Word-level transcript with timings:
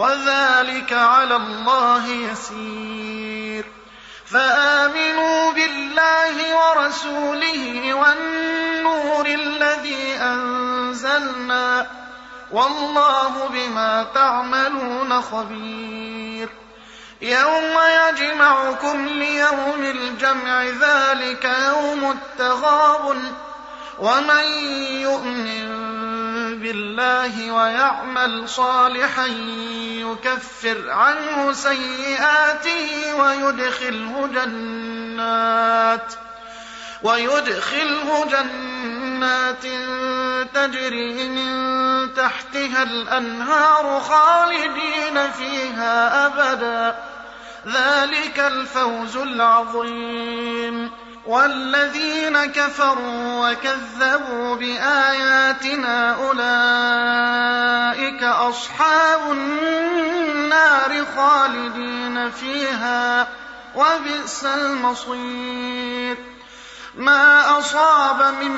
وذلك 0.00 0.92
على 0.92 1.36
الله 1.36 2.08
يسير. 2.08 3.64
فآمنوا 4.26 5.52
بالله 5.52 6.36
ورسوله 6.56 7.94
والنور 7.94 9.26
الذي 9.26 10.16
أنزلنا 10.20 11.86
والله 12.50 13.48
بما 13.52 14.06
تعملون 14.14 15.20
خبير. 15.20 16.48
يوم 17.22 17.76
يجمعكم 18.08 19.06
ليوم 19.06 19.82
الجمع 19.84 20.64
ذلك 20.64 21.44
يوم 21.44 22.10
التغابن 22.10 23.32
ومن 23.98 24.44
يؤمن 25.04 25.99
بالله 26.62 27.52
ويعمل 27.52 28.48
صالحا 28.48 29.26
يكفر 30.06 30.90
عنه 30.90 31.52
سيئاته 31.52 33.14
ويدخله 33.14 34.26
جنات 34.34 36.14
ويدخله 37.02 38.26
جنات 38.30 39.64
تجري 40.54 41.28
من 41.28 41.50
تحتها 42.14 42.82
الأنهار 42.82 44.00
خالدين 44.00 45.30
فيها 45.30 46.26
أبدا 46.26 46.96
ذلك 47.66 48.38
الفوز 48.38 49.16
العظيم. 49.16 50.90
والذين 51.26 52.44
كفروا 52.44 53.50
وكذبوا 53.50 54.56
بآياتنا 54.56 56.14
أولئك 56.14 58.22
أصحاب 58.22 59.32
النار 59.32 61.06
خالدين 61.16 62.30
فيها 62.30 63.28
وبئس 63.76 64.44
المصير. 64.44 66.16
ما 66.94 67.58
أصاب 67.58 68.34
من 68.40 68.52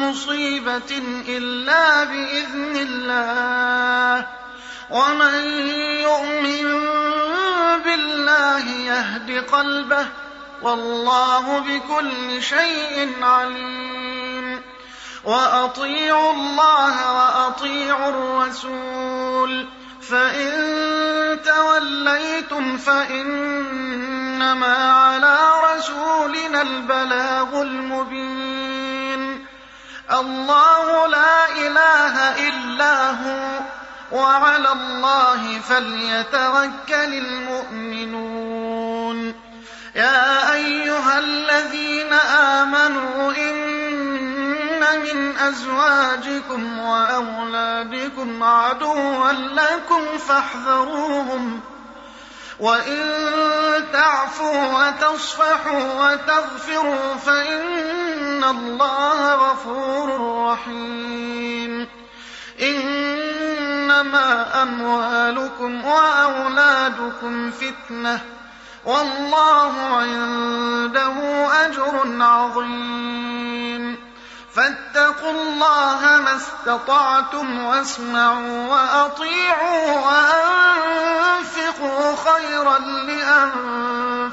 مصيبة 0.00 1.02
إلا 1.28 2.04
بإذن 2.04 2.76
الله. 2.76 4.26
ومن 4.90 5.34
يهد 8.98 9.44
قلبه 9.44 10.06
والله 10.62 11.58
بكل 11.58 12.42
شيء 12.42 13.12
عليم. 13.22 14.62
وأطيعوا 15.24 16.32
الله 16.32 17.12
وأطيعوا 17.12 18.08
الرسول. 18.08 19.68
فإن 20.10 20.52
توليتم 21.44 22.76
فإنما 22.76 23.96
على 24.92 25.38
رسولنا 25.74 26.62
البلاغ 26.62 27.62
المبين. 27.62 29.46
الله 30.12 31.06
لا 31.06 31.48
إله 31.48 32.48
إلا 32.48 33.10
هو 33.10 33.60
وعلى 34.12 34.72
الله 34.72 35.58
فليتوكل 35.58 37.14
المؤمنون. 37.14 38.67
يا 39.98 40.54
أيها 40.54 41.18
الذين 41.18 42.12
آمنوا 42.12 43.32
إن 43.32 45.00
من 45.02 45.36
أزواجكم 45.36 46.78
وأولادكم 46.78 48.42
عدوا 48.42 49.32
لكم 49.32 50.18
فاحذروهم 50.18 51.60
وإن 52.60 53.04
تعفوا 53.92 54.88
وتصفحوا 54.88 56.12
وتغفروا 56.12 57.14
فإن 57.14 58.44
الله 58.44 59.34
غفور 59.34 60.20
رحيم 60.50 61.88
إنما 62.60 64.62
أموالكم 64.62 65.84
وأولادكم 65.84 67.50
فتنةٌ 67.50 68.37
والله 68.84 69.96
عنده 69.96 71.14
أجر 71.66 72.16
عظيم. 72.20 73.98
فاتقوا 74.54 75.30
الله 75.30 76.00
ما 76.00 76.36
استطعتم 76.36 77.64
واسمعوا 77.64 78.68
وأطيعوا 78.68 80.06
وأنفقوا 80.06 82.16
خيرا 82.32 82.78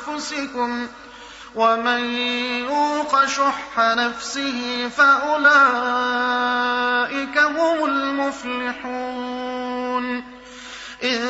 لأنفسكم. 0.05 0.87
ومن 1.55 1.99
يوق 2.69 3.25
شح 3.25 3.77
نفسه 3.77 4.89
فأولئك 4.97 5.55
هم 7.37 7.85
المفلحون. 7.85 9.55
إن 11.03 11.21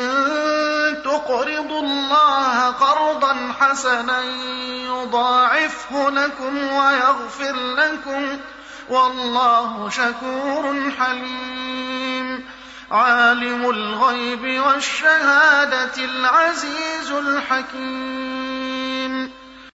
تقرضوا 1.05 1.81
قرضا 2.79 3.53
حسنا 3.59 4.21
يضاعفه 4.85 6.09
لكم 6.09 6.57
ويغفر 6.57 7.53
لكم 7.53 8.39
والله 8.89 9.89
شكور 9.89 10.91
حليم. 10.99 12.45
عالم 12.91 13.69
الغيب 13.69 14.61
والشهادة 14.61 16.05
العزيز 16.05 17.11
الحكيم. 17.11 18.54